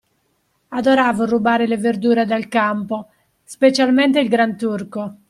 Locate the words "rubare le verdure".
1.27-2.25